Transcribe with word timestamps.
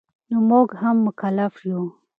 نو 0.29 0.37
مونږ 0.49 0.69
هم 0.81 0.95
مکلف 1.07 1.53
یو 1.69 1.81